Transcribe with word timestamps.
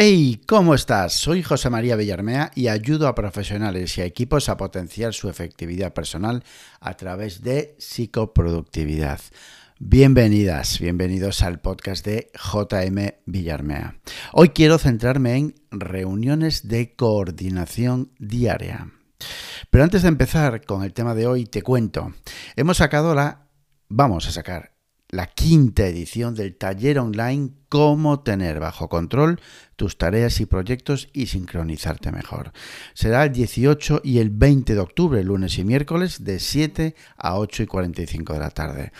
Hey, 0.00 0.40
¿cómo 0.46 0.76
estás? 0.76 1.14
Soy 1.14 1.42
José 1.42 1.70
María 1.70 1.96
Villarmea 1.96 2.52
y 2.54 2.68
ayudo 2.68 3.08
a 3.08 3.16
profesionales 3.16 3.98
y 3.98 4.00
a 4.00 4.04
equipos 4.04 4.48
a 4.48 4.56
potenciar 4.56 5.12
su 5.12 5.28
efectividad 5.28 5.92
personal 5.92 6.44
a 6.78 6.96
través 6.96 7.42
de 7.42 7.74
psicoproductividad. 7.80 9.18
Bienvenidas, 9.80 10.78
bienvenidos 10.78 11.42
al 11.42 11.58
podcast 11.58 12.06
de 12.06 12.30
JM 12.32 13.10
Villarmea. 13.26 13.98
Hoy 14.34 14.50
quiero 14.50 14.78
centrarme 14.78 15.36
en 15.36 15.54
reuniones 15.72 16.68
de 16.68 16.94
coordinación 16.94 18.12
diaria. 18.20 18.92
Pero 19.68 19.82
antes 19.82 20.02
de 20.02 20.08
empezar 20.10 20.64
con 20.64 20.84
el 20.84 20.92
tema 20.92 21.16
de 21.16 21.26
hoy, 21.26 21.44
te 21.44 21.62
cuento, 21.62 22.14
hemos 22.54 22.76
sacado 22.76 23.16
la, 23.16 23.48
vamos 23.88 24.28
a 24.28 24.30
sacar 24.30 24.77
la 25.10 25.26
quinta 25.26 25.86
edición 25.86 26.34
del 26.34 26.54
taller 26.56 26.98
online 26.98 27.50
Cómo 27.68 28.20
tener 28.20 28.60
bajo 28.60 28.88
control 28.88 29.40
tus 29.76 29.98
tareas 29.98 30.40
y 30.40 30.46
proyectos 30.46 31.08
y 31.12 31.26
sincronizarte 31.26 32.10
mejor. 32.10 32.52
Será 32.94 33.24
el 33.24 33.32
18 33.32 34.00
y 34.04 34.18
el 34.18 34.30
20 34.30 34.74
de 34.74 34.80
octubre, 34.80 35.22
lunes 35.22 35.58
y 35.58 35.64
miércoles, 35.64 36.24
de 36.24 36.40
7 36.40 36.94
a 37.18 37.38
8 37.38 37.64
y 37.64 37.66
45 37.66 38.32
de 38.32 38.38
la 38.38 38.50
tarde. 38.50 38.92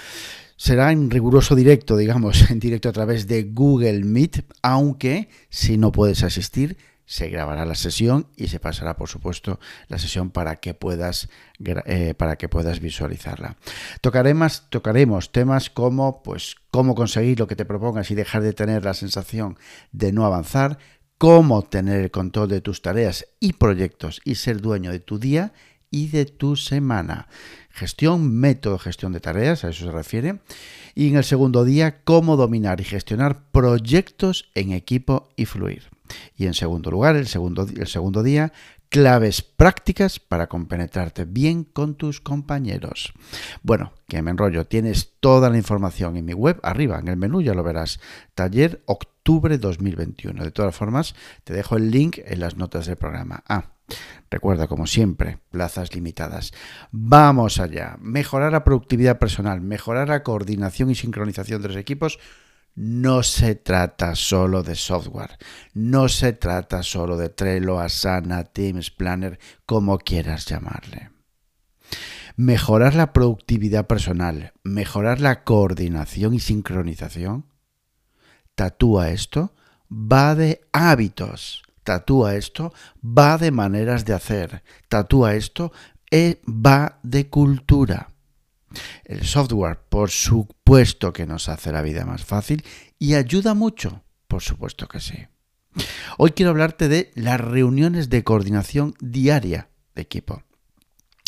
Será 0.56 0.92
en 0.92 1.08
riguroso 1.08 1.54
directo, 1.54 1.96
digamos, 1.96 2.50
en 2.50 2.60
directo 2.60 2.88
a 2.90 2.92
través 2.92 3.26
de 3.26 3.44
Google 3.44 4.04
Meet, 4.04 4.44
aunque 4.60 5.28
si 5.48 5.78
no 5.78 5.90
puedes 5.90 6.22
asistir, 6.22 6.76
se 7.08 7.30
grabará 7.30 7.64
la 7.64 7.74
sesión 7.74 8.26
y 8.36 8.48
se 8.48 8.60
pasará, 8.60 8.94
por 8.98 9.08
supuesto, 9.08 9.58
la 9.88 9.98
sesión 9.98 10.28
para 10.28 10.56
que 10.56 10.74
puedas, 10.74 11.30
eh, 11.58 12.12
para 12.12 12.36
que 12.36 12.50
puedas 12.50 12.80
visualizarla. 12.80 13.56
Tocaremos, 14.02 14.68
tocaremos 14.68 15.32
temas 15.32 15.70
como 15.70 16.22
pues, 16.22 16.56
cómo 16.70 16.94
conseguir 16.94 17.38
lo 17.38 17.46
que 17.46 17.56
te 17.56 17.64
propongas 17.64 18.10
y 18.10 18.14
dejar 18.14 18.42
de 18.42 18.52
tener 18.52 18.84
la 18.84 18.92
sensación 18.92 19.58
de 19.90 20.12
no 20.12 20.26
avanzar, 20.26 20.78
cómo 21.16 21.62
tener 21.62 22.02
el 22.02 22.10
control 22.10 22.50
de 22.50 22.60
tus 22.60 22.82
tareas 22.82 23.26
y 23.40 23.54
proyectos 23.54 24.20
y 24.26 24.34
ser 24.34 24.60
dueño 24.60 24.92
de 24.92 25.00
tu 25.00 25.18
día 25.18 25.54
y 25.90 26.08
de 26.08 26.26
tu 26.26 26.56
semana. 26.56 27.28
Gestión, 27.70 28.34
método 28.34 28.78
gestión 28.78 29.14
de 29.14 29.20
tareas, 29.20 29.64
a 29.64 29.70
eso 29.70 29.86
se 29.86 29.92
refiere. 29.92 30.40
Y 30.94 31.08
en 31.08 31.16
el 31.16 31.24
segundo 31.24 31.64
día, 31.64 32.02
cómo 32.04 32.36
dominar 32.36 32.82
y 32.82 32.84
gestionar 32.84 33.50
proyectos 33.50 34.50
en 34.54 34.72
equipo 34.72 35.30
y 35.36 35.46
fluir. 35.46 35.84
Y 36.36 36.46
en 36.46 36.54
segundo 36.54 36.90
lugar, 36.90 37.16
el 37.16 37.26
segundo, 37.26 37.66
el 37.74 37.86
segundo 37.86 38.22
día, 38.22 38.52
claves 38.88 39.42
prácticas 39.42 40.18
para 40.18 40.48
compenetrarte 40.48 41.24
bien 41.24 41.64
con 41.64 41.94
tus 41.94 42.20
compañeros. 42.20 43.12
Bueno, 43.62 43.92
que 44.06 44.22
me 44.22 44.30
enrollo, 44.30 44.66
tienes 44.66 45.12
toda 45.20 45.50
la 45.50 45.58
información 45.58 46.16
en 46.16 46.24
mi 46.24 46.32
web, 46.32 46.58
arriba 46.62 46.98
en 46.98 47.08
el 47.08 47.16
menú 47.16 47.42
ya 47.42 47.54
lo 47.54 47.62
verás, 47.62 48.00
taller 48.34 48.82
octubre 48.86 49.58
2021. 49.58 50.42
De 50.42 50.50
todas 50.50 50.74
formas, 50.74 51.14
te 51.44 51.52
dejo 51.52 51.76
el 51.76 51.90
link 51.90 52.18
en 52.24 52.40
las 52.40 52.56
notas 52.56 52.86
del 52.86 52.96
programa. 52.96 53.42
Ah, 53.48 53.72
Recuerda, 54.30 54.66
como 54.66 54.86
siempre, 54.86 55.38
plazas 55.50 55.94
limitadas. 55.94 56.52
Vamos 56.90 57.58
allá. 57.58 57.96
Mejorar 58.00 58.52
la 58.52 58.64
productividad 58.64 59.18
personal, 59.18 59.62
mejorar 59.62 60.08
la 60.08 60.22
coordinación 60.22 60.90
y 60.90 60.94
sincronización 60.94 61.62
de 61.62 61.68
los 61.68 61.76
equipos 61.78 62.18
no 62.78 63.24
se 63.24 63.56
trata 63.56 64.14
solo 64.14 64.62
de 64.62 64.76
software, 64.76 65.36
no 65.74 66.08
se 66.08 66.32
trata 66.32 66.84
solo 66.84 67.16
de 67.16 67.28
Trello, 67.28 67.80
Asana, 67.80 68.44
Teams, 68.44 68.92
Planner, 68.92 69.40
como 69.66 69.98
quieras 69.98 70.46
llamarle. 70.46 71.10
Mejorar 72.36 72.94
la 72.94 73.12
productividad 73.12 73.88
personal, 73.88 74.52
mejorar 74.62 75.20
la 75.20 75.42
coordinación 75.42 76.34
y 76.34 76.38
sincronización, 76.38 77.46
tatúa 78.54 79.10
esto, 79.10 79.56
va 79.90 80.36
de 80.36 80.60
hábitos, 80.70 81.64
tatúa 81.82 82.36
esto, 82.36 82.72
va 83.02 83.38
de 83.38 83.50
maneras 83.50 84.04
de 84.04 84.14
hacer, 84.14 84.62
tatúa 84.88 85.34
esto, 85.34 85.72
e 86.12 86.40
va 86.46 87.00
de 87.02 87.28
cultura. 87.28 88.10
El 89.04 89.24
software, 89.24 89.78
por 89.88 90.10
supuesto 90.10 91.12
que 91.12 91.26
nos 91.26 91.48
hace 91.48 91.72
la 91.72 91.82
vida 91.82 92.04
más 92.04 92.24
fácil 92.24 92.64
y 92.98 93.14
ayuda 93.14 93.54
mucho, 93.54 94.02
por 94.26 94.42
supuesto 94.42 94.88
que 94.88 95.00
sí. 95.00 95.26
Hoy 96.16 96.32
quiero 96.32 96.50
hablarte 96.50 96.88
de 96.88 97.10
las 97.14 97.40
reuniones 97.40 98.08
de 98.10 98.24
coordinación 98.24 98.94
diaria 99.00 99.68
de 99.94 100.02
equipo. 100.02 100.42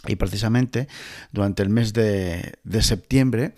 Y 0.07 0.17
precisamente 0.17 0.89
durante 1.31 1.63
el 1.63 1.69
mes 1.69 1.93
de, 1.93 2.59
septiembre 2.81 3.55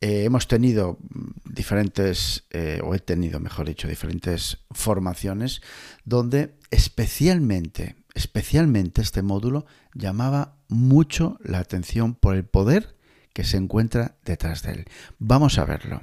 eh, 0.00 0.24
hemos 0.24 0.48
tenido 0.48 0.98
diferentes, 1.44 2.44
eh, 2.50 2.80
o 2.84 2.94
he 2.94 2.98
tenido, 2.98 3.40
mejor 3.40 3.66
dicho, 3.66 3.88
diferentes 3.88 4.58
formaciones 4.72 5.62
donde 6.04 6.56
especialmente, 6.70 7.96
especialmente 8.14 9.02
este 9.02 9.22
módulo 9.22 9.66
llamaba 9.94 10.56
mucho 10.68 11.38
la 11.42 11.58
atención 11.58 12.14
por 12.14 12.34
el 12.34 12.44
poder 12.44 12.97
que 13.38 13.44
se 13.44 13.56
encuentra 13.56 14.16
detrás 14.24 14.62
de 14.62 14.72
él. 14.72 14.84
Vamos 15.20 15.58
a 15.58 15.64
verlo. 15.64 16.00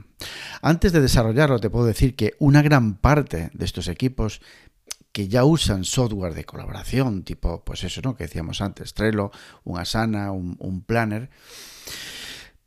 Antes 0.61 0.93
de 0.93 1.01
desarrollarlo, 1.01 1.59
te 1.59 1.69
puedo 1.69 1.85
decir 1.85 2.15
que 2.15 2.33
una 2.39 2.61
gran 2.61 2.95
parte 2.95 3.49
de 3.51 3.65
estos 3.65 3.89
equipos 3.89 4.39
que 5.11 5.27
ya 5.27 5.43
usan 5.43 5.83
software 5.83 6.33
de 6.33 6.45
colaboración, 6.45 7.23
tipo, 7.23 7.61
pues 7.65 7.83
eso, 7.83 7.99
¿no? 8.01 8.15
Que 8.15 8.23
decíamos 8.23 8.61
antes, 8.61 8.93
Trello, 8.93 9.31
un 9.65 9.77
Asana, 9.77 10.31
un, 10.31 10.55
un 10.59 10.81
Planner, 10.83 11.29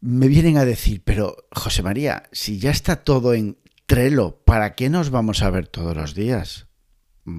me 0.02 0.28
vienen 0.28 0.58
a 0.58 0.66
decir, 0.66 1.00
pero 1.02 1.48
José 1.50 1.82
María, 1.82 2.24
si 2.30 2.58
ya 2.58 2.70
está 2.70 2.96
todo 2.96 3.32
en 3.32 3.56
Trello, 3.86 4.42
¿para 4.44 4.74
qué 4.74 4.90
nos 4.90 5.08
vamos 5.08 5.40
a 5.40 5.48
ver 5.48 5.66
todos 5.66 5.96
los 5.96 6.14
días? 6.14 6.66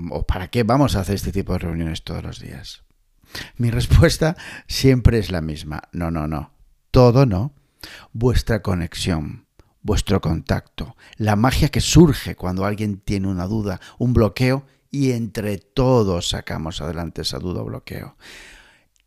¿O 0.09 0.25
para 0.25 0.47
qué 0.47 0.63
vamos 0.63 0.95
a 0.95 1.01
hacer 1.01 1.13
este 1.13 1.31
tipo 1.31 1.53
de 1.53 1.59
reuniones 1.59 2.03
todos 2.03 2.23
los 2.23 2.39
días? 2.39 2.85
Mi 3.55 3.69
respuesta 3.69 4.35
siempre 4.65 5.19
es 5.19 5.29
la 5.29 5.41
misma. 5.41 5.83
No, 5.91 6.09
no, 6.09 6.27
no 6.27 6.57
todo 6.91 7.25
no, 7.25 7.53
vuestra 8.13 8.61
conexión, 8.61 9.45
vuestro 9.81 10.21
contacto, 10.21 10.95
la 11.15 11.35
magia 11.35 11.69
que 11.69 11.81
surge 11.81 12.35
cuando 12.35 12.65
alguien 12.65 12.99
tiene 12.99 13.27
una 13.27 13.45
duda, 13.45 13.79
un 13.97 14.13
bloqueo, 14.13 14.65
y 14.91 15.11
entre 15.11 15.57
todos 15.57 16.29
sacamos 16.29 16.81
adelante 16.81 17.21
esa 17.21 17.39
duda 17.39 17.61
o 17.61 17.65
bloqueo. 17.65 18.17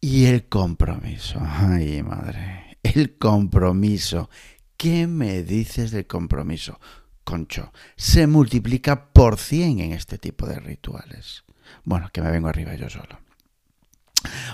Y 0.00 0.26
el 0.26 0.48
compromiso, 0.48 1.40
ay 1.40 2.02
madre, 2.02 2.78
el 2.82 3.18
compromiso. 3.18 4.30
¿Qué 4.76 5.06
me 5.06 5.42
dices 5.42 5.90
del 5.90 6.06
compromiso? 6.06 6.80
Concho, 7.24 7.72
se 7.96 8.26
multiplica 8.26 9.12
por 9.12 9.38
cien 9.38 9.78
en 9.78 9.92
este 9.92 10.18
tipo 10.18 10.46
de 10.46 10.58
rituales. 10.58 11.44
Bueno, 11.84 12.10
que 12.12 12.20
me 12.20 12.30
vengo 12.30 12.48
arriba 12.48 12.74
yo 12.74 12.90
solo. 12.90 13.20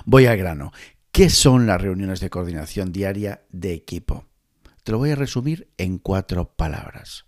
Voy 0.05 0.27
al 0.27 0.37
grano. 0.37 0.73
¿Qué 1.19 1.31
son 1.31 1.67
las 1.67 1.83
reuniones 1.83 2.21
de 2.21 2.31
coordinación 2.31 2.93
diaria 2.93 3.43
de 3.51 3.73
equipo? 3.73 4.27
Te 4.85 4.93
lo 4.93 4.99
voy 4.99 5.11
a 5.11 5.17
resumir 5.17 5.69
en 5.77 5.99
cuatro 5.99 6.55
palabras. 6.55 7.25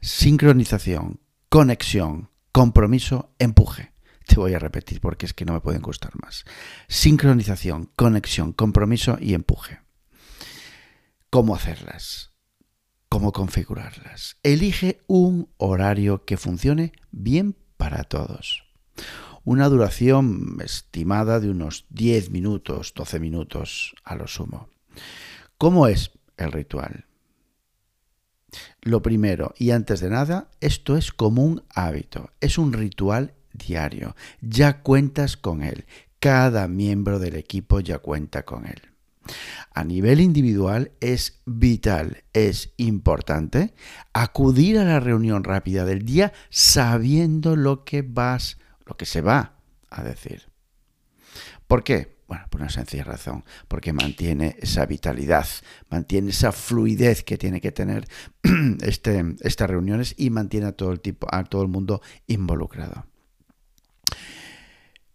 Sincronización, 0.00 1.20
conexión, 1.48 2.30
compromiso, 2.50 3.32
empuje. 3.38 3.92
Te 4.26 4.40
voy 4.40 4.54
a 4.54 4.58
repetir 4.58 5.00
porque 5.00 5.24
es 5.24 5.34
que 5.34 5.44
no 5.44 5.52
me 5.52 5.60
pueden 5.60 5.82
gustar 5.82 6.20
más. 6.20 6.44
Sincronización, 6.88 7.92
conexión, 7.94 8.52
compromiso 8.52 9.18
y 9.20 9.34
empuje. 9.34 9.82
¿Cómo 11.30 11.54
hacerlas? 11.54 12.32
¿Cómo 13.08 13.30
configurarlas? 13.30 14.36
Elige 14.42 14.98
un 15.06 15.54
horario 15.58 16.24
que 16.24 16.36
funcione 16.36 16.90
bien 17.12 17.56
para 17.76 18.02
todos 18.02 18.65
una 19.46 19.68
duración 19.68 20.58
estimada 20.62 21.38
de 21.38 21.48
unos 21.48 21.86
10 21.90 22.30
minutos, 22.30 22.92
12 22.96 23.20
minutos 23.20 23.94
a 24.02 24.16
lo 24.16 24.26
sumo. 24.26 24.68
¿Cómo 25.56 25.86
es 25.86 26.10
el 26.36 26.50
ritual? 26.50 27.06
Lo 28.82 29.02
primero, 29.02 29.54
y 29.56 29.70
antes 29.70 30.00
de 30.00 30.10
nada, 30.10 30.50
esto 30.60 30.96
es 30.96 31.12
como 31.12 31.44
un 31.44 31.62
hábito, 31.72 32.30
es 32.40 32.58
un 32.58 32.72
ritual 32.72 33.34
diario, 33.52 34.16
ya 34.40 34.82
cuentas 34.82 35.36
con 35.36 35.62
él, 35.62 35.86
cada 36.18 36.66
miembro 36.66 37.20
del 37.20 37.36
equipo 37.36 37.78
ya 37.78 37.98
cuenta 37.98 38.44
con 38.44 38.66
él. 38.66 38.82
A 39.72 39.84
nivel 39.84 40.20
individual 40.20 40.90
es 41.00 41.40
vital, 41.46 42.24
es 42.32 42.74
importante 42.78 43.74
acudir 44.12 44.78
a 44.78 44.84
la 44.84 44.98
reunión 44.98 45.44
rápida 45.44 45.84
del 45.84 46.04
día 46.04 46.32
sabiendo 46.50 47.54
lo 47.54 47.84
que 47.84 48.02
vas 48.02 48.58
lo 48.86 48.96
que 48.96 49.06
se 49.06 49.20
va 49.20 49.56
a 49.90 50.02
decir. 50.02 50.48
¿Por 51.66 51.84
qué? 51.84 52.16
Bueno, 52.28 52.44
por 52.50 52.60
una 52.60 52.70
sencilla 52.70 53.04
razón, 53.04 53.44
porque 53.68 53.92
mantiene 53.92 54.56
esa 54.60 54.84
vitalidad, 54.86 55.46
mantiene 55.90 56.30
esa 56.30 56.50
fluidez 56.50 57.22
que 57.22 57.38
tiene 57.38 57.60
que 57.60 57.70
tener 57.70 58.08
este, 58.82 59.36
estas 59.40 59.70
reuniones 59.70 60.14
y 60.16 60.30
mantiene 60.30 60.66
a 60.66 60.72
todo 60.72 60.90
el 60.90 61.00
tipo, 61.00 61.28
a 61.30 61.44
todo 61.44 61.62
el 61.62 61.68
mundo 61.68 62.02
involucrado. 62.26 63.06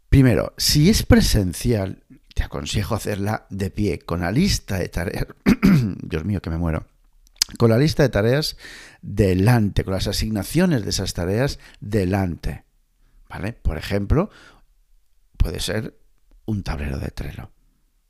Primero, 0.07 0.53
si 0.57 0.89
es 0.89 1.03
presencial, 1.03 2.03
te 2.33 2.43
aconsejo 2.43 2.95
hacerla 2.95 3.45
de 3.49 3.71
pie, 3.71 3.99
con 3.99 4.21
la 4.21 4.31
lista 4.31 4.77
de 4.77 4.87
tareas. 4.87 5.27
Dios 6.01 6.23
mío, 6.23 6.41
que 6.41 6.49
me 6.49 6.57
muero 6.57 6.85
con 7.57 7.69
la 7.69 7.77
lista 7.77 8.03
de 8.03 8.09
tareas 8.09 8.57
delante, 9.01 9.83
con 9.83 9.93
las 9.93 10.07
asignaciones 10.07 10.83
de 10.83 10.89
esas 10.89 11.13
tareas 11.13 11.59
delante. 11.79 12.63
Por 13.61 13.77
ejemplo, 13.77 14.29
puede 15.37 15.59
ser 15.59 15.97
un 16.45 16.63
tablero 16.63 16.99
de 16.99 17.09
Trello, 17.09 17.51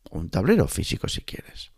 o 0.09 0.19
un 0.19 0.29
tablero 0.29 0.67
físico 0.67 1.07
si 1.07 1.21
quieres. 1.21 1.71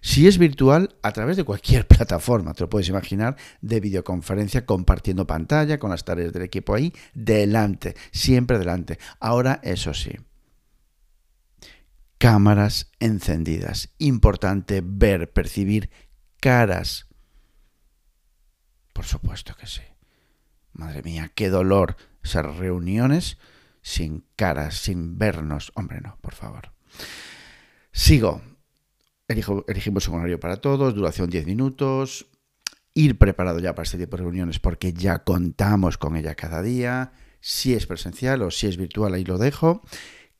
Si 0.00 0.28
es 0.28 0.38
virtual, 0.38 0.96
a 1.02 1.12
través 1.12 1.36
de 1.36 1.44
cualquier 1.44 1.86
plataforma, 1.88 2.54
te 2.54 2.62
lo 2.62 2.70
puedes 2.70 2.88
imaginar, 2.88 3.36
de 3.60 3.80
videoconferencia, 3.80 4.64
compartiendo 4.64 5.26
pantalla 5.26 5.78
con 5.78 5.90
las 5.90 6.04
tareas 6.04 6.32
del 6.32 6.42
equipo 6.42 6.74
ahí, 6.74 6.92
delante, 7.14 7.96
siempre 8.12 8.58
delante. 8.58 8.98
Ahora, 9.20 9.60
eso 9.62 9.92
sí, 9.94 10.12
cámaras 12.18 12.90
encendidas. 13.00 13.90
Importante 13.98 14.82
ver, 14.84 15.32
percibir 15.32 15.90
caras. 16.40 17.06
Por 18.92 19.04
supuesto 19.04 19.54
que 19.54 19.66
sí. 19.66 19.82
Madre 20.72 21.02
mía, 21.02 21.30
qué 21.34 21.48
dolor 21.48 21.96
esas 22.22 22.56
reuniones 22.56 23.38
sin 23.82 24.24
caras, 24.36 24.76
sin 24.76 25.18
vernos. 25.18 25.72
Hombre, 25.74 26.00
no, 26.00 26.18
por 26.20 26.34
favor. 26.34 26.72
Sigo. 27.92 28.42
elegimos 29.26 30.08
un 30.08 30.16
horario 30.16 30.40
para 30.40 30.58
todos, 30.58 30.94
duración 30.94 31.30
10 31.30 31.46
minutos. 31.46 32.26
Ir 32.94 33.18
preparado 33.18 33.60
ya 33.60 33.74
para 33.74 33.84
este 33.84 33.98
tipo 33.98 34.16
de 34.16 34.24
reuniones 34.24 34.58
porque 34.58 34.92
ya 34.92 35.24
contamos 35.24 35.98
con 35.98 36.16
ella 36.16 36.34
cada 36.34 36.62
día. 36.62 37.12
Si 37.40 37.74
es 37.74 37.86
presencial 37.86 38.42
o 38.42 38.50
si 38.50 38.66
es 38.66 38.76
virtual, 38.76 39.14
ahí 39.14 39.24
lo 39.24 39.38
dejo. 39.38 39.82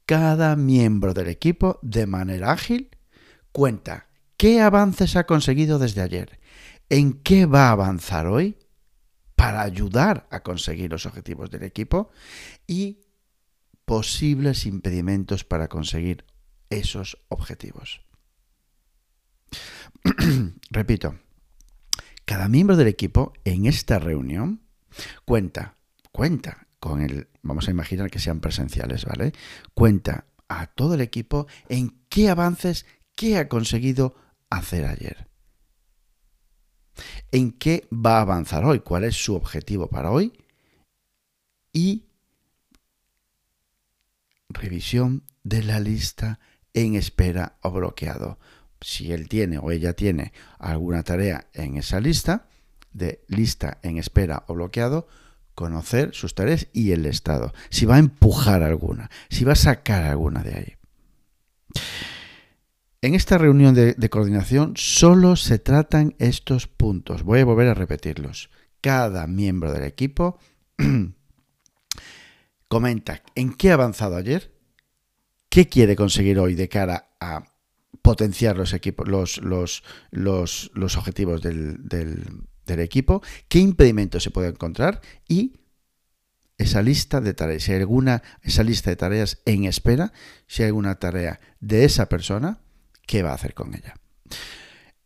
Cada 0.06 0.56
miembro 0.56 1.14
del 1.14 1.28
equipo, 1.28 1.78
de 1.82 2.06
manera 2.06 2.52
ágil, 2.52 2.90
cuenta 3.52 4.08
¿Qué 4.38 4.60
avances 4.60 5.16
ha 5.16 5.24
conseguido 5.24 5.80
desde 5.80 6.00
ayer? 6.00 6.38
¿En 6.88 7.14
qué 7.14 7.44
va 7.44 7.68
a 7.68 7.72
avanzar 7.72 8.28
hoy 8.28 8.56
para 9.38 9.62
ayudar 9.62 10.26
a 10.32 10.42
conseguir 10.42 10.90
los 10.90 11.06
objetivos 11.06 11.48
del 11.48 11.62
equipo? 11.62 12.10
Y 12.66 12.98
posibles 13.84 14.66
impedimentos 14.66 15.44
para 15.44 15.68
conseguir 15.68 16.24
esos 16.70 17.18
objetivos. 17.28 18.02
Repito, 20.70 21.14
cada 22.24 22.48
miembro 22.48 22.76
del 22.76 22.88
equipo 22.88 23.32
en 23.44 23.66
esta 23.66 24.00
reunión 24.00 24.62
cuenta, 25.24 25.76
cuenta 26.10 26.66
con 26.80 27.00
el, 27.00 27.28
vamos 27.42 27.68
a 27.68 27.70
imaginar 27.70 28.10
que 28.10 28.18
sean 28.18 28.40
presenciales, 28.40 29.04
¿vale? 29.04 29.32
Cuenta 29.72 30.26
a 30.48 30.66
todo 30.66 30.94
el 30.94 31.00
equipo 31.00 31.46
en 31.68 32.02
qué 32.08 32.28
avances, 32.28 32.86
ha 33.36 33.48
conseguido 33.48 34.14
hacer 34.50 34.84
ayer. 34.86 35.27
¿En 37.30 37.52
qué 37.52 37.86
va 37.92 38.18
a 38.18 38.22
avanzar 38.22 38.64
hoy? 38.64 38.80
¿Cuál 38.80 39.04
es 39.04 39.16
su 39.16 39.34
objetivo 39.34 39.88
para 39.88 40.10
hoy? 40.10 40.32
Y 41.72 42.06
revisión 44.48 45.24
de 45.44 45.62
la 45.62 45.80
lista 45.80 46.40
en 46.74 46.94
espera 46.94 47.58
o 47.62 47.70
bloqueado. 47.70 48.38
Si 48.80 49.12
él 49.12 49.28
tiene 49.28 49.58
o 49.58 49.70
ella 49.70 49.94
tiene 49.94 50.32
alguna 50.58 51.02
tarea 51.02 51.48
en 51.52 51.76
esa 51.76 52.00
lista, 52.00 52.48
de 52.92 53.24
lista 53.28 53.78
en 53.82 53.98
espera 53.98 54.44
o 54.46 54.54
bloqueado, 54.54 55.08
conocer 55.54 56.14
sus 56.14 56.34
tareas 56.34 56.68
y 56.72 56.92
el 56.92 57.04
estado. 57.06 57.52
Si 57.70 57.84
va 57.84 57.96
a 57.96 57.98
empujar 57.98 58.62
alguna, 58.62 59.10
si 59.28 59.44
va 59.44 59.52
a 59.52 59.56
sacar 59.56 60.04
alguna 60.04 60.42
de 60.42 60.54
ahí. 60.54 60.74
En 63.00 63.14
esta 63.14 63.38
reunión 63.38 63.74
de, 63.74 64.10
coordinación 64.10 64.74
solo 64.76 65.36
se 65.36 65.60
tratan 65.60 66.16
estos 66.18 66.66
puntos. 66.66 67.22
Voy 67.22 67.40
a 67.40 67.44
volver 67.44 67.68
a 67.68 67.74
repetirlos. 67.74 68.50
Cada 68.80 69.28
miembro 69.28 69.72
del 69.72 69.84
equipo 69.84 70.38
comenta 72.68 73.22
en 73.36 73.54
qué 73.54 73.70
ha 73.70 73.74
avanzado 73.74 74.16
ayer, 74.16 74.52
qué 75.48 75.68
quiere 75.68 75.94
conseguir 75.94 76.40
hoy 76.40 76.56
de 76.56 76.68
cara 76.68 77.10
a 77.20 77.44
potenciar 78.02 78.56
los, 78.56 78.72
equipos, 78.72 79.06
los, 79.06 79.40
los, 80.10 80.96
objetivos 80.96 81.40
del, 81.40 81.88
del, 81.88 82.80
equipo, 82.80 83.22
qué 83.48 83.60
impedimentos 83.60 84.24
se 84.24 84.30
puede 84.30 84.48
encontrar 84.48 85.00
y 85.28 85.60
esa 86.58 86.82
lista 86.82 87.20
de 87.20 87.32
tareas, 87.32 87.62
si 87.62 87.72
hay 87.72 87.78
alguna, 87.78 88.22
esa 88.42 88.64
lista 88.64 88.90
de 88.90 88.96
tareas 88.96 89.40
en 89.44 89.64
espera, 89.64 90.12
si 90.48 90.62
hay 90.62 90.68
alguna 90.68 90.96
tarea 90.98 91.40
de 91.60 91.84
esa 91.84 92.08
persona, 92.08 92.60
qué 93.08 93.22
va 93.22 93.30
a 93.30 93.34
hacer 93.34 93.54
con 93.54 93.74
ella. 93.74 93.94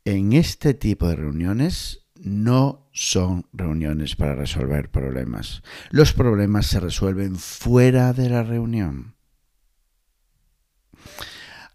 En 0.05 0.35
este 0.35 0.75
tipo 0.75 1.09
de 1.09 1.17
reuniones 1.17 2.01
no 2.17 2.91
son 2.93 3.47
reuniones 3.53 4.17
para 4.17 4.35
resolver 4.35 4.91
problemas. 4.91 5.63
Los 5.91 6.13
problemas 6.13 6.67
se 6.67 6.81
resuelven 6.81 7.37
fuera 7.37 8.13
de 8.13 8.29
la 8.29 8.43
reunión. 8.43 9.15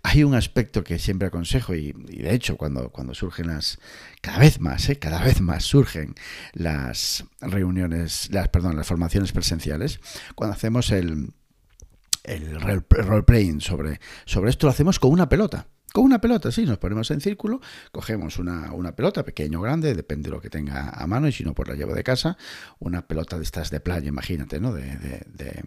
Hay 0.04 0.24
un 0.24 0.36
aspecto 0.36 0.84
que 0.84 1.00
siempre 1.00 1.30
aconsejo 1.30 1.76
y, 1.76 1.92
de 1.92 2.34
hecho 2.34 2.56
cuando, 2.56 2.92
cuando 2.92 3.14
surgen 3.14 3.48
las, 3.48 3.80
cada 4.22 4.38
vez 4.38 4.60
más, 4.60 4.88
¿eh? 4.90 5.00
cada 5.00 5.22
vez 5.24 5.42
más 5.42 5.64
surgen 5.64 6.16
las 6.54 7.26
reuniones, 7.42 8.30
las, 8.32 8.50
perdón, 8.50 8.76
las 8.76 8.88
formaciones 8.88 9.32
presenciales, 9.32 10.00
cuando 10.36 10.56
hacemos 10.56 10.92
el, 10.92 11.34
el 12.24 12.60
role-playing 12.60 13.60
sobre, 13.62 14.00
sobre 14.26 14.50
esto, 14.50 14.68
lo 14.68 14.72
hacemos 14.72 15.00
con 15.00 15.12
una 15.12 15.30
pelota. 15.30 15.68
Con 15.94 16.04
una 16.04 16.20
pelota, 16.20 16.52
sí, 16.52 16.66
nos 16.66 16.78
ponemos 16.78 17.10
en 17.12 17.22
círculo, 17.22 17.62
cogemos 17.92 18.38
una, 18.38 18.96
pelota, 18.96 19.24
pequeño 19.24 19.60
o 19.60 19.62
grande, 19.62 19.96
depende 19.96 20.30
de 20.30 20.36
lo 20.36 20.42
que 20.42 20.50
tenga 20.50 20.90
a 20.90 21.08
mano, 21.08 21.28
y 21.28 21.32
si 21.32 21.44
no, 21.44 21.54
pues 21.54 21.70
la 21.70 21.76
llevo 21.76 21.94
de 21.94 22.04
casa, 22.04 22.38
una 22.80 23.08
pelota 23.08 23.38
de 23.38 23.44
estas 23.44 23.72
de 23.72 23.80
playa, 23.80 24.08
imagínate, 24.08 24.60
¿no? 24.60 24.74
De, 24.74 24.84
de, 24.84 25.64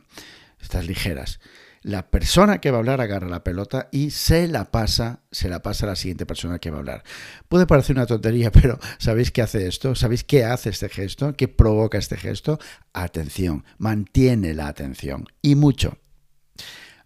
estas 0.61 0.87
ligeras. 0.87 1.41
La 1.83 2.11
persona 2.11 2.61
que 2.61 2.71
va 2.71 2.77
a 2.77 2.81
hablar 2.81 3.01
agarra 3.01 3.27
la 3.27 3.43
pelota 3.43 3.89
y 3.91 4.11
se 4.11 4.47
la 4.47 4.71
pasa, 4.71 5.21
se 5.31 5.49
la 5.49 5.63
pasa 5.63 5.87
a 5.87 5.89
la 5.89 5.97
siguiente 5.97 6.27
persona 6.27 6.59
que 6.59 6.71
va 6.71 6.77
a 6.77 6.81
hablar. 6.81 7.03
Puede 7.49 7.67
parecer 7.67 7.97
una 7.97 8.05
tontería, 8.05 8.53
pero 8.53 8.79
¿sabéis 8.99 9.31
qué 9.31 9.41
hace 9.41 9.67
esto? 9.67 9.95
¿Sabéis 9.95 10.23
qué 10.23 10.45
hace 10.45 10.69
este 10.69 10.91
gesto? 10.91 11.35
¿Qué 11.35 11.49
provoca 11.49 11.97
este 11.97 12.19
gesto? 12.19 12.59
Atención, 12.93 13.65
mantiene 13.79 14.53
la 14.53 14.69
atención 14.69 15.27
y 15.41 15.55
mucho. 15.55 15.97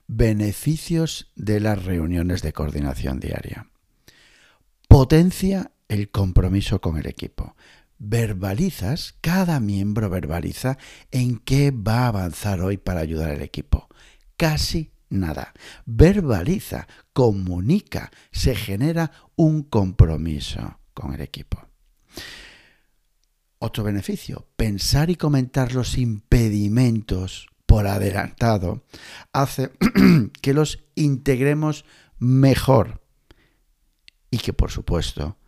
Beneficios 0.07 1.33
de 1.35 1.61
las 1.61 1.85
reuniones 1.85 2.43
de 2.43 2.53
coordinación 2.53 3.21
diaria. 3.21 3.71
Potencia 4.89 5.73
el 5.89 6.11
compromiso 6.11 6.81
con 6.81 6.99
el 6.99 7.07
equipo. 7.07 7.57
Verbalizas, 7.99 9.15
cada 9.21 9.61
miembro 9.61 10.11
verbaliza 10.11 10.77
en 11.11 11.39
qué 11.39 11.71
va 11.71 12.05
a 12.05 12.09
avanzar 12.09 12.61
hoy 12.61 12.77
para 12.77 13.01
ayudar 13.01 13.31
al 13.31 13.43
equipo. 13.43 13.89
Casi 14.37 14.93
nada. 15.09 15.55
Verbaliza, 15.87 16.87
comunica, 17.13 18.11
se 18.31 18.55
genera 18.55 19.11
un 19.37 19.63
compromiso 19.63 20.81
con 20.93 21.15
el 21.15 21.21
equipo. 21.23 21.67
Otro 23.59 23.85
beneficio, 23.85 24.49
pensar 24.57 25.09
y 25.09 25.17
comentar 25.17 25.73
los 25.73 25.97
impedimentos 25.97 27.47
por 27.75 27.89
adelantado 27.89 28.85
hace 29.33 29.73
que 30.41 30.55
los 30.55 30.85
integremos 30.95 31.85
mejor 32.21 33.03
y 34.31 34.39
que 34.39 34.53
por 34.53 34.71
supuesto 34.71 35.39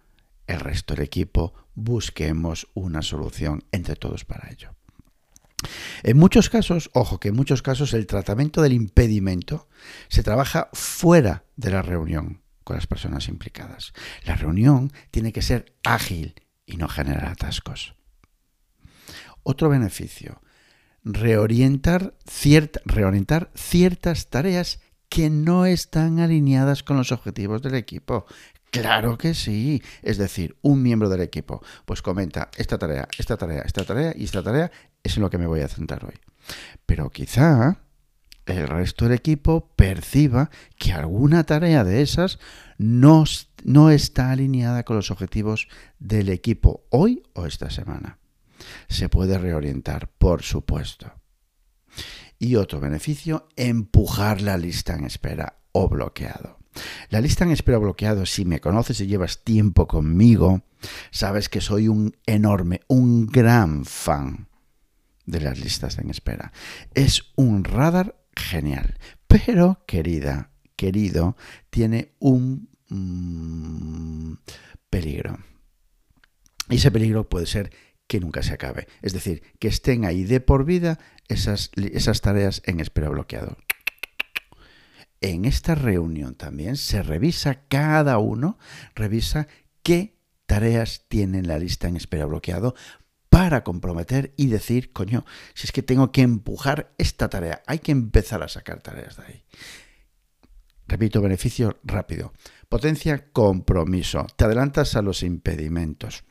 el 0.48 0.58
resto 0.58 0.94
del 0.94 1.04
equipo 1.04 1.54
busquemos 1.76 2.66
una 2.74 3.02
solución 3.02 3.62
entre 3.70 3.94
todos 3.94 4.24
para 4.24 4.50
ello. 4.50 4.74
En 6.02 6.16
muchos 6.16 6.50
casos, 6.50 6.90
ojo 6.94 7.20
que 7.20 7.28
en 7.28 7.36
muchos 7.36 7.62
casos 7.62 7.94
el 7.94 8.08
tratamiento 8.08 8.60
del 8.60 8.72
impedimento 8.72 9.68
se 10.08 10.24
trabaja 10.24 10.68
fuera 10.72 11.44
de 11.54 11.70
la 11.70 11.82
reunión 11.82 12.42
con 12.64 12.74
las 12.74 12.88
personas 12.88 13.28
implicadas. 13.28 13.92
La 14.24 14.34
reunión 14.34 14.92
tiene 15.12 15.32
que 15.32 15.42
ser 15.42 15.76
ágil 15.84 16.34
y 16.66 16.76
no 16.76 16.88
generar 16.88 17.26
atascos. 17.26 17.94
Otro 19.44 19.68
beneficio, 19.68 20.40
reorientar, 21.06 22.14
reorientar 22.84 23.50
ciertas 23.54 24.28
tareas 24.28 24.80
que 25.08 25.30
no 25.30 25.64
están 25.64 26.18
alineadas 26.18 26.82
con 26.82 26.96
los 26.96 27.12
objetivos 27.12 27.62
del 27.62 27.76
equipo. 27.76 28.26
Claro 28.72 29.16
que 29.16 29.32
sí. 29.32 29.82
Es 30.02 30.18
decir, 30.18 30.58
un 30.62 30.82
miembro 30.82 31.08
del 31.08 31.20
equipo 31.20 31.62
pues 31.84 32.02
comenta 32.02 32.50
esta 32.56 32.76
tarea, 32.76 33.06
esta 33.16 33.36
tarea, 33.36 33.62
esta 33.62 33.84
tarea 33.84 34.12
y 34.16 34.24
esta 34.24 34.42
tarea 34.42 34.70
es 35.04 35.16
en 35.16 35.22
lo 35.22 35.30
que 35.30 35.38
me 35.38 35.46
voy 35.46 35.60
a 35.60 35.68
centrar 35.68 36.04
hoy. 36.04 36.18
Pero 36.84 37.08
quizá 37.10 37.78
el 38.44 38.66
resto 38.66 39.04
del 39.04 39.14
equipo 39.14 39.70
perciba 39.76 40.50
que 40.76 40.92
alguna 40.92 41.44
tarea 41.44 41.84
de 41.84 42.02
esas 42.02 42.40
no, 42.78 43.24
no 43.62 43.90
está 43.90 44.32
alineada 44.32 44.82
con 44.82 44.96
los 44.96 45.12
objetivos 45.12 45.68
del 46.00 46.30
equipo 46.30 46.84
hoy 46.90 47.22
o 47.32 47.46
esta 47.46 47.70
semana 47.70 48.18
se 48.88 49.08
puede 49.08 49.38
reorientar, 49.38 50.08
por 50.08 50.42
supuesto. 50.42 51.12
Y 52.38 52.56
otro 52.56 52.80
beneficio, 52.80 53.48
empujar 53.56 54.42
la 54.42 54.58
lista 54.58 54.94
en 54.94 55.04
espera 55.04 55.58
o 55.72 55.88
bloqueado. 55.88 56.58
La 57.08 57.20
lista 57.20 57.44
en 57.44 57.52
espera 57.52 57.78
bloqueado, 57.78 58.26
si 58.26 58.44
me 58.44 58.60
conoces 58.60 59.00
y 59.00 59.06
llevas 59.06 59.42
tiempo 59.44 59.86
conmigo, 59.86 60.62
sabes 61.10 61.48
que 61.48 61.60
soy 61.60 61.88
un 61.88 62.16
enorme, 62.26 62.80
un 62.88 63.26
gran 63.26 63.84
fan 63.84 64.48
de 65.24 65.40
las 65.40 65.58
listas 65.58 65.98
en 65.98 66.10
espera. 66.10 66.52
Es 66.94 67.32
un 67.36 67.64
radar 67.64 68.16
genial, 68.34 68.98
pero 69.26 69.82
querida, 69.86 70.50
querido, 70.76 71.36
tiene 71.70 72.14
un 72.18 72.68
mm, 72.88 74.34
peligro. 74.90 75.38
Y 76.68 76.76
ese 76.76 76.90
peligro 76.90 77.28
puede 77.28 77.46
ser 77.46 77.72
que 78.06 78.20
nunca 78.20 78.42
se 78.42 78.54
acabe. 78.54 78.86
Es 79.02 79.12
decir, 79.12 79.42
que 79.58 79.68
estén 79.68 80.04
ahí 80.04 80.24
de 80.24 80.40
por 80.40 80.64
vida 80.64 80.98
esas, 81.28 81.70
esas 81.76 82.20
tareas 82.20 82.62
en 82.64 82.80
espera 82.80 83.08
bloqueado. 83.08 83.56
En 85.20 85.44
esta 85.44 85.74
reunión 85.74 86.34
también 86.34 86.76
se 86.76 87.02
revisa 87.02 87.62
cada 87.68 88.18
uno, 88.18 88.58
revisa 88.94 89.48
qué 89.82 90.18
tareas 90.46 91.06
tiene 91.08 91.38
en 91.38 91.48
la 91.48 91.58
lista 91.58 91.88
en 91.88 91.96
espera 91.96 92.26
bloqueado 92.26 92.74
para 93.30 93.64
comprometer 93.64 94.32
y 94.36 94.46
decir, 94.46 94.92
coño, 94.92 95.24
si 95.54 95.66
es 95.66 95.72
que 95.72 95.82
tengo 95.82 96.12
que 96.12 96.22
empujar 96.22 96.94
esta 96.98 97.28
tarea, 97.28 97.62
hay 97.66 97.80
que 97.80 97.92
empezar 97.92 98.42
a 98.42 98.48
sacar 98.48 98.80
tareas 98.80 99.16
de 99.16 99.24
ahí. 99.24 99.44
Repito, 100.86 101.20
beneficio 101.20 101.80
rápido. 101.82 102.32
Potencia 102.68 103.32
compromiso. 103.32 104.26
Te 104.36 104.44
adelantas 104.44 104.94
a 104.94 105.02
los 105.02 105.24
impedimentos 105.24 106.24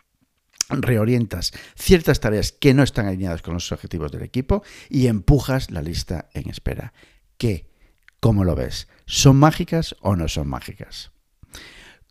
reorientas 0.69 1.53
ciertas 1.75 2.19
tareas 2.19 2.51
que 2.51 2.73
no 2.73 2.83
están 2.83 3.07
alineadas 3.07 3.41
con 3.41 3.53
los 3.53 3.71
objetivos 3.71 4.11
del 4.11 4.23
equipo 4.23 4.63
y 4.89 5.07
empujas 5.07 5.71
la 5.71 5.81
lista 5.81 6.29
en 6.33 6.49
espera. 6.49 6.93
¿Qué? 7.37 7.67
¿Cómo 8.19 8.43
lo 8.43 8.55
ves? 8.55 8.87
¿Son 9.05 9.37
mágicas 9.37 9.95
o 10.01 10.15
no 10.15 10.27
son 10.27 10.47
mágicas? 10.47 11.11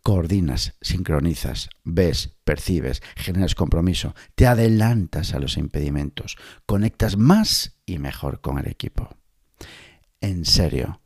Coordinas, 0.03 0.75
sincronizas, 0.81 1.69
ves, 1.83 2.37
percibes, 2.43 3.01
generas 3.15 3.55
compromiso, 3.55 4.13
te 4.35 4.45
adelantas 4.45 5.33
a 5.33 5.39
los 5.39 5.57
impedimentos, 5.57 6.37
conectas 6.65 7.17
más 7.17 7.79
y 7.85 7.97
mejor 7.97 8.39
con 8.39 8.59
el 8.59 8.67
equipo. 8.67 9.17
En 10.21 10.45
serio, 10.45 11.01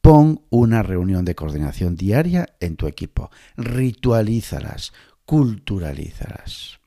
pon 0.00 0.44
una 0.50 0.82
reunión 0.82 1.24
de 1.24 1.36
coordinación 1.36 1.94
diaria 1.94 2.56
en 2.58 2.76
tu 2.76 2.88
equipo, 2.88 3.30
ritualízalas, 3.56 4.92
culturalízalas 5.24 6.81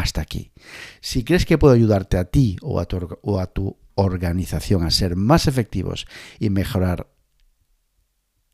hasta 0.00 0.20
aquí. 0.20 0.52
Si 1.00 1.24
crees 1.24 1.46
que 1.46 1.58
puedo 1.58 1.74
ayudarte 1.74 2.16
a 2.16 2.24
ti 2.24 2.56
o 2.62 2.80
a, 2.80 2.86
tu, 2.86 3.78
organización 3.94 4.84
a 4.84 4.90
ser 4.90 5.16
más 5.16 5.46
efectivos 5.46 6.06
y 6.38 6.50
mejorar 6.50 7.08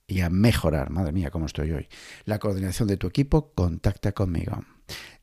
y 0.09 0.21
a 0.21 0.31
mejorar, 0.31 0.91
madre 0.91 1.13
mía, 1.13 1.31
cómo 1.31 1.47
estoy 1.47 1.73
hoy, 1.73 1.89
la 2.25 2.39
coordinación 2.39 2.89
de 2.89 2.97
tu 2.97 3.09
equipo, 3.09 3.53
contacta 3.55 4.13
conmigo. 4.13 4.65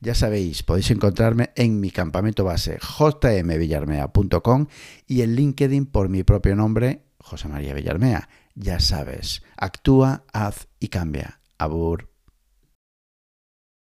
Ya 0.00 0.14
sabéis, 0.14 0.62
podéis 0.62 0.90
encontrarme 0.90 1.50
en 1.56 1.80
mi 1.80 1.90
campamento 1.90 2.44
base 2.44 2.78
jmvillarmea.com 2.78 4.66
y 5.06 5.22
en 5.22 5.36
LinkedIn 5.36 5.86
por 5.86 6.10
mi 6.10 6.22
propio 6.22 6.54
nombre, 6.54 7.06
José 7.18 7.48
María 7.48 7.72
Villarmea. 7.72 8.28
Ya 8.54 8.78
sabes, 8.78 9.42
actúa, 9.56 10.24
haz 10.32 10.68
y 10.78 10.88
cambia. 10.88 11.40
Abur. 11.58 12.13